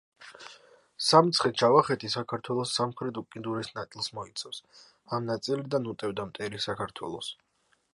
[1.07, 4.61] სამცხე-ჯავახეთი საქართველოს სამხრეთ უკიდურეს ნაწილს მოიცავ.
[5.19, 7.35] ამ ნაწილიდან უტევდა მტერი საქართველოს.